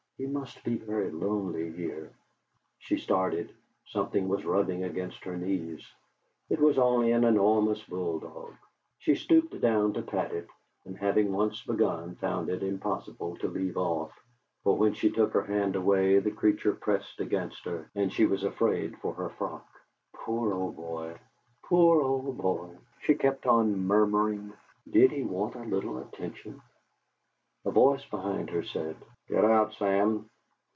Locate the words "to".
9.93-10.03, 13.37-13.47